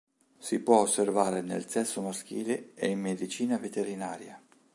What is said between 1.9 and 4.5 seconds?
maschile e in medicina veterinaria.